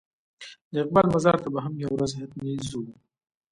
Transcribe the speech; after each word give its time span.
د 0.73 0.75
اقبال 0.83 1.05
مزار 1.15 1.37
ته 1.43 1.49
به 1.53 1.59
هم 1.65 1.73
یوه 1.83 1.93
ورځ 1.95 2.11
حتمي 2.19 2.53
ځو. 2.69 2.81